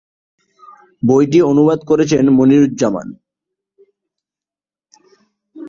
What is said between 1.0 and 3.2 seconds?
বইটির অনুবাদ করেছেন মুনীরুজ্জামান।